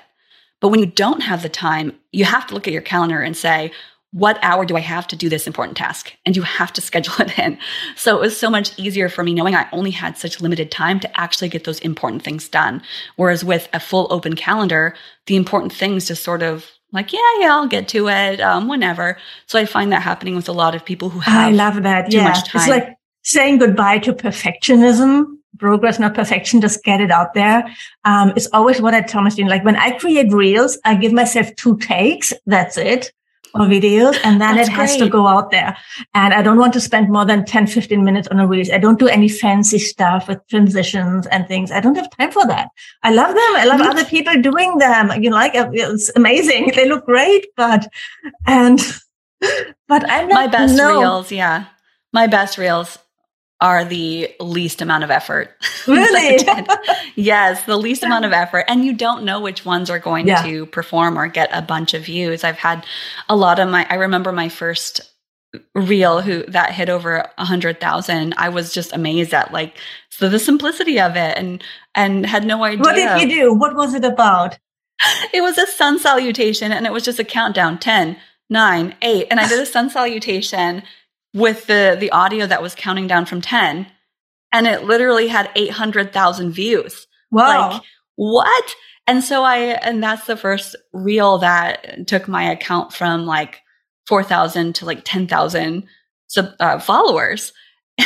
[0.60, 3.36] But when you don't have the time, you have to look at your calendar and
[3.36, 3.72] say,
[4.12, 6.14] what hour do I have to do this important task?
[6.26, 7.58] And you have to schedule it in.
[7.96, 11.00] So it was so much easier for me knowing I only had such limited time
[11.00, 12.82] to actually get those important things done.
[13.16, 14.96] Whereas with a full open calendar,
[15.28, 19.18] the important things just sort of like, yeah, yeah, I'll get to it um, whenever.
[19.48, 21.48] So I find that happening with a lot of people who have.
[21.48, 22.12] I love that.
[22.12, 22.34] yeah.
[22.38, 26.60] It's like saying goodbye to perfectionism progress, not perfection.
[26.60, 27.64] Just get it out there.
[28.04, 29.52] Um, it's always what I tell my students.
[29.52, 32.34] Like when I create reels, I give myself two takes.
[32.48, 33.12] That's it
[33.54, 35.06] or videos and then That's it has great.
[35.06, 35.78] to go out there.
[36.14, 38.66] And I don't want to spend more than 10, 15 minutes on a reel.
[38.74, 41.72] I don't do any fancy stuff with transitions and things.
[41.72, 42.70] I don't have time for that.
[43.04, 43.56] I love them.
[43.56, 45.12] I love other people doing them.
[45.22, 46.72] You know, like uh, it's amazing.
[46.76, 47.88] They look great, but,
[48.46, 48.80] and,
[49.88, 50.36] but I'm not.
[50.36, 51.00] My best no.
[51.00, 51.32] reels.
[51.32, 51.66] Yeah.
[52.14, 52.98] My best reels
[53.62, 55.56] are the least amount of effort.
[55.88, 56.38] Really?
[57.16, 58.66] yes, the least amount of effort.
[58.68, 60.44] And you don't know which ones are going yeah.
[60.44, 62.44] to perform or get a bunch of views.
[62.44, 62.86] I've had
[63.28, 65.02] a lot of my, I remember my first
[65.74, 68.36] reel who that hit over a hundred thousand.
[68.38, 69.76] I was just amazed at like,
[70.10, 71.64] so the simplicity of it and,
[71.96, 72.82] and had no idea.
[72.82, 73.54] What did you do?
[73.56, 74.60] What was it about?
[75.34, 78.18] It was a sun salutation and it was just a countdown 10,
[78.52, 79.28] 9, 8.
[79.32, 80.84] And I did a sun salutation
[81.34, 83.88] with the the audio that was counting down from 10
[84.52, 87.08] and it literally had 800,000 views.
[87.32, 87.72] Wow.
[87.72, 87.82] Like
[88.16, 88.76] what?
[89.08, 93.62] And so I and that's the first reel that took my account from like
[94.08, 95.88] 4,000 to like 10,000
[96.60, 97.54] uh, followers.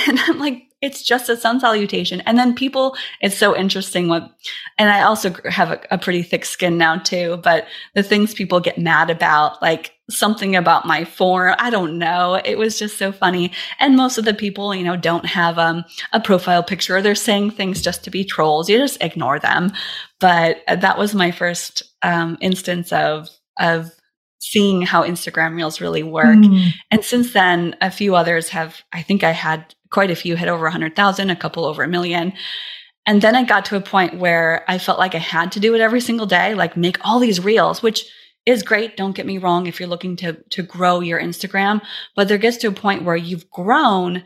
[0.07, 2.21] And I'm like it's just a sun salutation.
[2.21, 4.29] And then people, it's so interesting what,
[4.77, 8.59] and I also have a, a, pretty thick skin now too, but the things people
[8.59, 12.39] get mad about, like something about my form, I don't know.
[12.43, 13.51] It was just so funny.
[13.79, 17.01] And most of the people, you know, don't have um, a profile picture.
[17.01, 18.69] They're saying things just to be trolls.
[18.69, 19.71] You just ignore them.
[20.19, 23.91] But that was my first um, instance of, of
[24.39, 26.37] seeing how Instagram Reels really work.
[26.37, 26.71] Mm.
[26.91, 30.49] And since then, a few others have, I think I had quite a few hit
[30.49, 32.33] over 100,000, a couple over a million.
[33.05, 35.73] And then I got to a point where I felt like I had to do
[35.73, 38.05] it every single day, like make all these reels, which
[38.45, 38.97] is great.
[38.97, 41.81] Don't get me wrong if you're looking to to grow your Instagram,
[42.13, 44.23] but there gets to a point where you've grown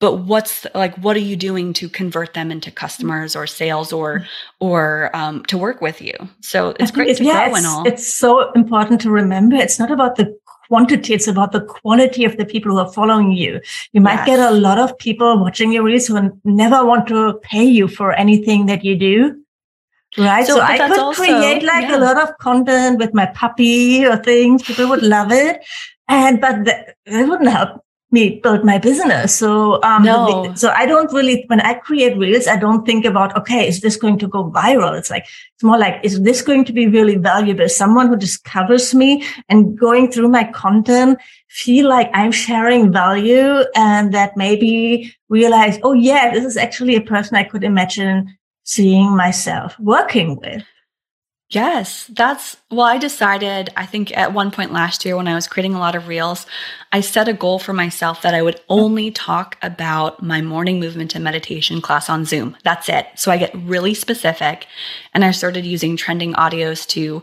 [0.00, 4.26] but what's like what are you doing to convert them into customers or sales or
[4.58, 8.12] or um, to work with you so it's great to yeah, grow and all it's
[8.12, 10.34] so important to remember it's not about the
[10.70, 13.60] quantity it's about the quality of the people who are following you
[13.92, 14.30] you might yes.
[14.30, 18.12] get a lot of people watching your reels who never want to pay you for
[18.24, 19.36] anything that you do
[20.18, 20.44] Right.
[20.44, 21.96] So, so I could also, create like yeah.
[21.96, 24.62] a lot of content with my puppy or things.
[24.64, 25.64] People would love it.
[26.08, 29.34] And, but the, it wouldn't help me build my business.
[29.34, 30.52] So, um, no.
[30.54, 33.96] so I don't really, when I create reels, I don't think about, okay, is this
[33.96, 34.98] going to go viral?
[34.98, 37.68] It's like, it's more like, is this going to be really valuable?
[37.68, 41.18] Someone who discovers me and going through my content
[41.48, 47.00] feel like I'm sharing value and that maybe realize, oh yeah, this is actually a
[47.00, 50.62] person I could imagine seeing myself working with.
[51.50, 55.48] Yes, that's well, I decided, I think at one point last year when I was
[55.48, 56.46] creating a lot of reels,
[56.92, 61.16] I set a goal for myself that I would only talk about my morning movement
[61.16, 62.56] and meditation class on Zoom.
[62.62, 63.08] That's it.
[63.16, 64.68] So I get really specific
[65.12, 67.20] and I started using trending audios to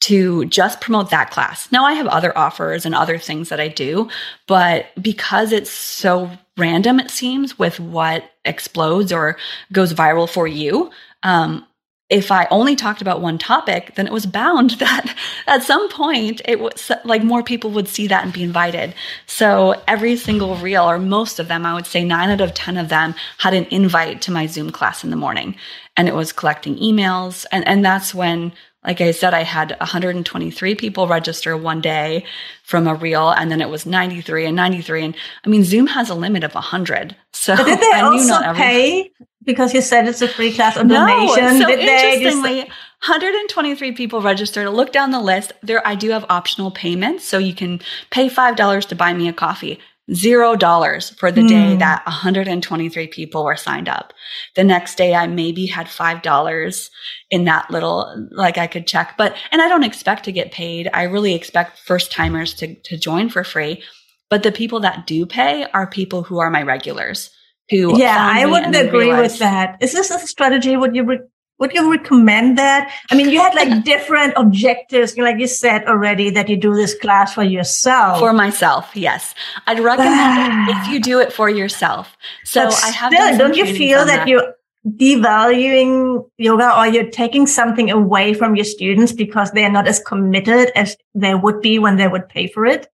[0.00, 1.72] to just promote that class.
[1.72, 4.08] Now I have other offers and other things that I do,
[4.46, 9.36] but because it's so random, it seems with what explodes or
[9.72, 10.90] goes viral for you,
[11.22, 11.64] um,
[12.10, 16.42] if I only talked about one topic, then it was bound that at some point
[16.44, 18.94] it was like more people would see that and be invited.
[19.26, 22.76] So every single reel, or most of them, I would say nine out of 10
[22.76, 25.56] of them had an invite to my Zoom class in the morning.
[25.96, 27.46] And it was collecting emails.
[27.52, 28.52] And, and that's when
[28.84, 32.24] like I said, I had 123 people register one day
[32.62, 35.04] from a reel, and then it was 93 and 93.
[35.06, 37.16] And I mean, Zoom has a limit of 100.
[37.32, 39.10] So but did they I also pay
[39.44, 41.58] because you said it's a free class or donation?
[41.58, 44.68] No, so interestingly, 123 people registered.
[44.68, 45.52] Look down the list.
[45.62, 47.80] There, I do have optional payments, so you can
[48.10, 49.80] pay five dollars to buy me a coffee
[50.12, 51.48] zero dollars for the mm.
[51.48, 51.78] day hmm.
[51.78, 54.12] that 123 people were signed up.
[54.54, 56.90] The next day, I maybe had five dollars
[57.30, 60.90] in that little, like I could check, but, and I don't expect to get paid.
[60.92, 63.82] I really expect first timers to, to join for free.
[64.30, 67.30] But the people that do pay are people who are my regulars.
[67.70, 69.78] Yeah, I wouldn't agree with that.
[69.80, 70.76] Is this a strategy?
[70.76, 71.20] Would you re-
[71.58, 72.92] would you recommend that?
[73.10, 76.98] I mean, you had like different objectives, like you said already, that you do this
[76.98, 78.18] class for yourself.
[78.18, 79.34] For myself, yes.
[79.66, 82.16] I'd recommend if you do it for yourself.
[82.44, 83.12] So but I have.
[83.12, 84.54] Still, don't you feel that, that you're
[84.86, 90.70] devaluing yoga or you're taking something away from your students because they're not as committed
[90.76, 92.88] as they would be when they would pay for it?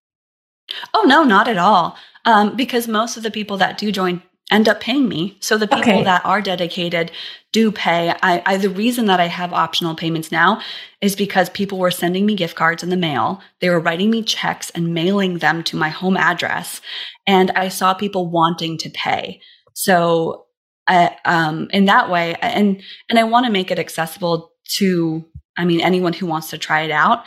[0.93, 1.97] Oh no, not at all.
[2.23, 4.21] Um, because most of the people that do join
[4.51, 5.37] end up paying me.
[5.39, 6.03] So the people okay.
[6.03, 7.11] that are dedicated
[7.51, 8.13] do pay.
[8.21, 10.61] I, I, the reason that I have optional payments now
[11.01, 13.41] is because people were sending me gift cards in the mail.
[13.61, 16.81] They were writing me checks and mailing them to my home address,
[17.25, 19.41] and I saw people wanting to pay.
[19.73, 20.45] So,
[20.87, 25.25] I, um, in that way, and and I want to make it accessible to,
[25.57, 27.23] I mean, anyone who wants to try it out.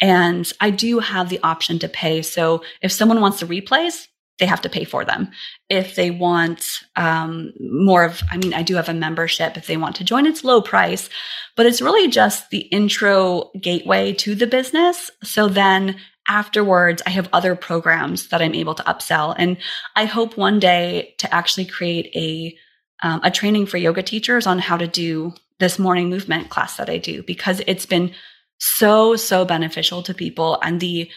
[0.00, 2.20] And I do have the option to pay.
[2.20, 4.08] So if someone wants the replays,
[4.38, 5.30] they have to pay for them.
[5.68, 9.56] If they want um, more of, I mean, I do have a membership.
[9.56, 11.08] If they want to join, it's low price,
[11.56, 15.10] but it's really just the intro gateway to the business.
[15.22, 15.96] So then
[16.28, 19.34] afterwards, I have other programs that I'm able to upsell.
[19.38, 19.56] And
[19.94, 22.56] I hope one day to actually create a
[23.02, 26.88] um, a training for yoga teachers on how to do this morning movement class that
[26.88, 28.12] I do because it's been
[28.58, 31.10] so so beneficial to people and the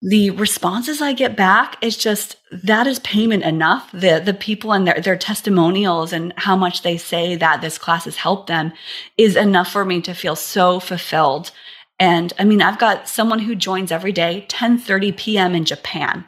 [0.00, 3.90] the responses I get back is just that is payment enough.
[3.92, 8.04] The the people and their their testimonials and how much they say that this class
[8.04, 8.72] has helped them
[9.16, 11.50] is enough for me to feel so fulfilled.
[11.98, 15.54] And I mean, I've got someone who joins every day, 10:30 p.m.
[15.56, 16.24] in Japan,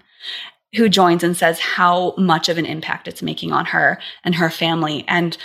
[0.75, 4.51] who joins and says how much of an impact it's making on her and her
[4.51, 5.05] family.
[5.07, 5.39] And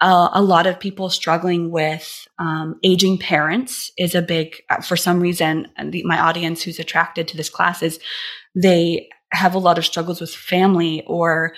[0.00, 4.96] uh, a lot of people struggling with um, aging parents is a big, uh, for
[4.96, 8.00] some reason, the, my audience who's attracted to this class is
[8.54, 11.54] they have a lot of struggles with family or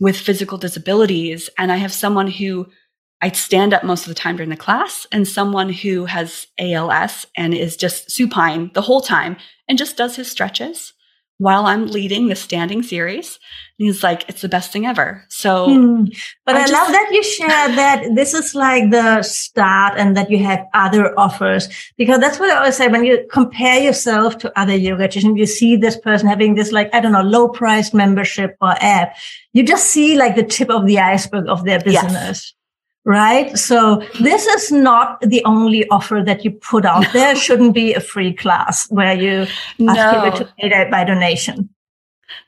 [0.00, 1.50] with physical disabilities.
[1.58, 2.66] And I have someone who
[3.20, 7.26] I stand up most of the time during the class and someone who has ALS
[7.36, 9.36] and is just supine the whole time
[9.68, 10.92] and just does his stretches
[11.42, 13.38] while I'm leading the standing series.
[13.78, 15.24] And he's like, it's the best thing ever.
[15.28, 16.04] So, hmm.
[16.46, 20.16] but I, I just, love that you share that this is like the start and
[20.16, 24.38] that you have other offers because that's what I always say when you compare yourself
[24.38, 27.48] to other yoga teachers, you see this person having this like, I don't know, low
[27.48, 29.16] priced membership or app.
[29.52, 32.14] You just see like the tip of the iceberg of their business.
[32.14, 32.54] Yes
[33.04, 33.56] right?
[33.58, 37.12] So this is not the only offer that you put out no.
[37.12, 37.36] there.
[37.36, 39.46] Shouldn't be a free class where you
[39.78, 39.92] no.
[39.92, 41.68] ask people to pay by donation.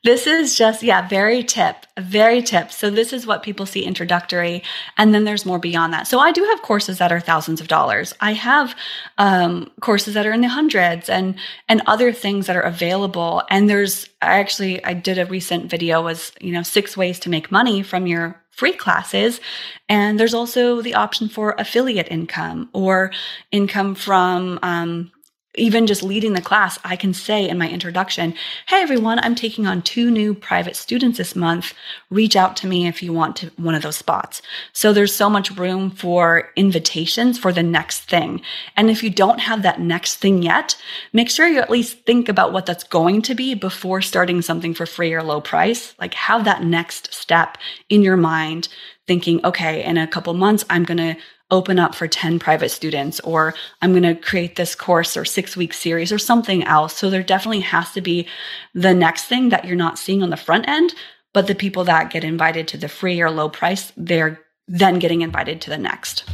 [0.02, 2.70] This is just, yeah, very tip, very tip.
[2.70, 4.62] So this is what people see introductory.
[4.98, 6.06] And then there's more beyond that.
[6.06, 8.12] So I do have courses that are thousands of dollars.
[8.20, 8.76] I have
[9.18, 11.36] um, courses that are in the hundreds and,
[11.68, 13.42] and other things that are available.
[13.48, 17.30] And there's, I actually, I did a recent video was, you know, six ways to
[17.30, 19.40] make money from your free classes.
[19.88, 23.10] And there's also the option for affiliate income or
[23.50, 25.10] income from um,
[25.54, 28.34] even just leading the class, I can say in my introduction,
[28.66, 31.74] Hey everyone, I'm taking on two new private students this month.
[32.10, 34.42] Reach out to me if you want to one of those spots.
[34.72, 38.42] So there's so much room for invitations for the next thing.
[38.76, 40.76] And if you don't have that next thing yet,
[41.12, 44.74] make sure you at least think about what that's going to be before starting something
[44.74, 45.94] for free or low price.
[45.98, 48.68] Like have that next step in your mind
[49.06, 51.16] thinking, okay, in a couple months, I'm going to
[51.54, 55.56] open up for 10 private students or I'm going to create this course or six
[55.56, 56.96] week series or something else.
[56.96, 58.26] So there definitely has to be
[58.74, 60.94] the next thing that you're not seeing on the front end,
[61.32, 65.22] but the people that get invited to the free or low price, they're then getting
[65.22, 66.24] invited to the next.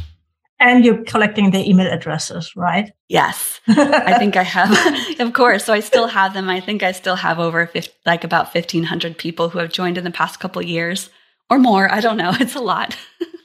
[0.59, 2.91] And you're collecting the email addresses, right?
[3.09, 3.59] Yes.
[3.67, 5.65] I think I have, of course.
[5.65, 6.49] So I still have them.
[6.49, 10.03] I think I still have over 50, like about 1500 people who have joined in
[10.03, 11.09] the past couple years
[11.49, 11.91] or more.
[11.91, 12.31] I don't know.
[12.39, 12.95] It's a lot.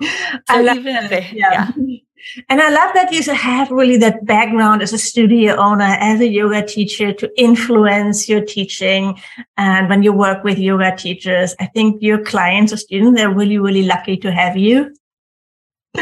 [0.00, 1.70] So even if they, yeah.
[1.76, 1.96] yeah.
[2.48, 6.28] And I love that you have really that background as a studio owner, as a
[6.28, 9.20] yoga teacher to influence your teaching.
[9.56, 13.58] And when you work with yoga teachers, I think your clients or students, they're really,
[13.58, 14.94] really lucky to have you.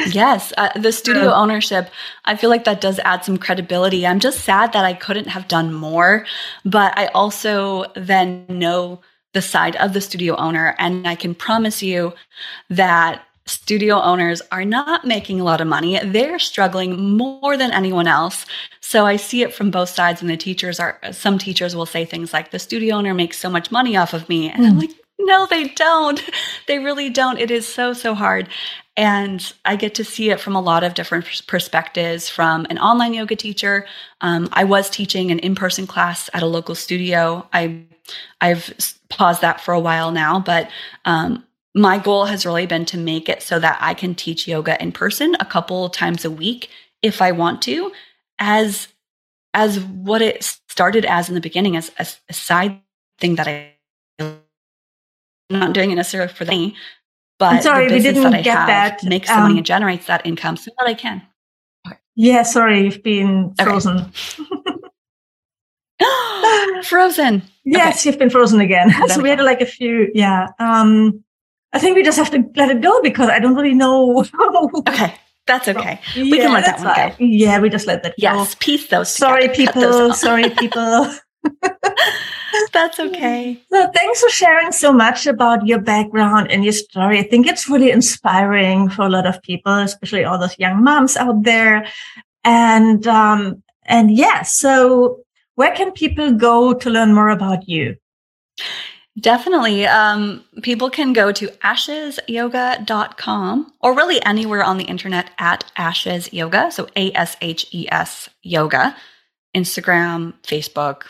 [0.08, 1.90] Yes, uh, the studio ownership,
[2.24, 4.06] I feel like that does add some credibility.
[4.06, 6.26] I'm just sad that I couldn't have done more,
[6.64, 9.00] but I also then know
[9.32, 10.74] the side of the studio owner.
[10.78, 12.14] And I can promise you
[12.68, 15.98] that studio owners are not making a lot of money.
[16.04, 18.44] They're struggling more than anyone else.
[18.80, 20.20] So I see it from both sides.
[20.20, 23.48] And the teachers are, some teachers will say things like, the studio owner makes so
[23.48, 24.50] much money off of me.
[24.50, 24.68] And mm.
[24.68, 26.22] I'm like, no, they don't.
[26.66, 27.38] They really don't.
[27.38, 28.48] It is so, so hard.
[28.96, 33.14] And I get to see it from a lot of different perspectives from an online
[33.14, 33.86] yoga teacher.
[34.20, 37.48] Um, I was teaching an in person class at a local studio.
[37.52, 37.84] I,
[38.40, 38.74] I've
[39.10, 40.68] paused that for a while now, but
[41.04, 41.45] um,
[41.76, 44.92] my goal has really been to make it so that I can teach yoga in
[44.92, 46.70] person a couple times a week
[47.02, 47.92] if I want to,
[48.38, 48.88] as
[49.52, 52.80] as what it started as in the beginning as a, a side
[53.18, 53.74] thing that I
[54.18, 54.40] am
[55.50, 56.74] not doing it necessarily for me,
[57.38, 59.04] but I'm sorry, the business that I have that.
[59.04, 61.20] makes the um, money and generates that income so that I can.
[62.14, 64.10] Yeah, sorry, you've been frozen.
[64.40, 64.52] Okay.
[66.82, 67.42] frozen.
[67.68, 68.10] Yes, okay.
[68.10, 68.94] you've been frozen again.
[69.08, 70.46] so we had like a few, yeah.
[70.60, 71.24] Um,
[71.76, 74.24] I think we just have to let it go because I don't really know.
[74.88, 75.14] okay.
[75.46, 76.00] That's okay.
[76.16, 77.24] We yeah, can let that one go.
[77.24, 78.14] Yeah, we just let that go.
[78.16, 79.14] Yes, peace those.
[79.14, 80.14] Sorry, people.
[80.14, 81.12] Sorry, people.
[82.72, 83.60] That's okay.
[83.70, 87.18] So thanks for sharing so much about your background and your story.
[87.18, 91.14] I think it's really inspiring for a lot of people, especially all those young moms
[91.18, 91.86] out there.
[92.42, 95.20] And um, and yeah, so
[95.56, 97.96] where can people go to learn more about you?
[99.18, 99.86] Definitely.
[99.86, 106.70] Um, people can go to ashesyoga.com or really anywhere on the internet at Ashes Yoga.
[106.70, 108.94] So A S H E S Yoga.
[109.56, 111.04] Instagram, Facebook,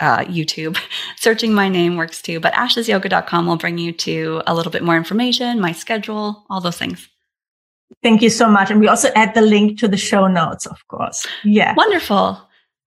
[0.00, 0.78] uh, YouTube.
[1.16, 4.96] Searching my name works too, but ashesyoga.com will bring you to a little bit more
[4.96, 7.08] information, my schedule, all those things.
[8.02, 8.70] Thank you so much.
[8.70, 11.26] And we also add the link to the show notes, of course.
[11.42, 11.74] Yeah.
[11.74, 12.40] Wonderful.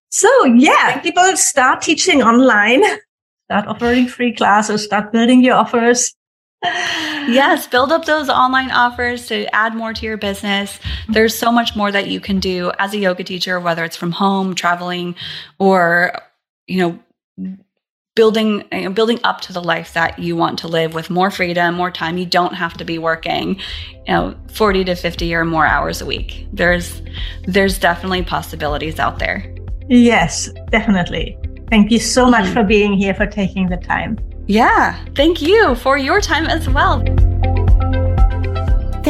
[0.08, 2.82] So, yeah, people start teaching online
[3.46, 6.14] start offering free classes, start building your offers.
[6.64, 10.78] yes, build up those online offers to add more to your business.
[11.08, 14.12] There's so much more that you can do as a yoga teacher, whether it's from
[14.12, 15.14] home, traveling,
[15.58, 16.18] or,
[16.66, 16.98] you know,
[18.16, 21.30] building you know, building up to the life that you want to live with more
[21.30, 22.16] freedom, more time.
[22.16, 23.56] You don't have to be working,
[24.06, 26.46] you know, 40 to 50 or more hours a week.
[26.52, 27.02] There's
[27.46, 29.54] there's definitely possibilities out there.
[29.88, 31.36] Yes, definitely.
[31.74, 32.54] Thank you so much mm-hmm.
[32.54, 34.16] for being here, for taking the time.
[34.46, 37.02] Yeah, thank you for your time as well.